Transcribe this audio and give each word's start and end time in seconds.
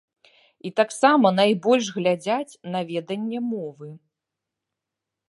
І 0.67 0.71
таксама 0.79 1.31
найбольш 1.41 1.85
глядзяць 1.97 2.59
на 2.77 2.81
веданне 2.89 3.39
мовы. 3.53 3.89